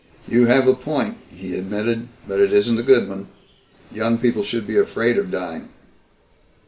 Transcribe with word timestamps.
"You 0.27 0.47
have 0.47 0.67
a 0.67 0.73
point," 0.73 1.17
he 1.29 1.53
admitted, 1.55 2.07
"but 2.27 2.39
it 2.39 2.51
isn't 2.51 2.79
a 2.79 2.81
good 2.81 3.07
one. 3.07 3.27
Young 3.93 4.17
people 4.17 4.41
should 4.41 4.65
be 4.65 4.79
afraid 4.79 5.15
of 5.15 5.29
dying." 5.29 5.69